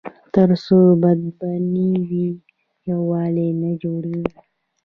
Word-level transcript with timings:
تر 0.33 0.49
څو 0.65 0.77
بدبیني 1.01 1.91
وي، 2.09 2.27
یووالی 2.89 3.49
نه 3.61 3.71
جوړېږي. 3.81 4.39